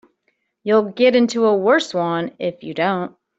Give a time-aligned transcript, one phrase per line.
[0.63, 3.15] You'll get into a worse one if you don't.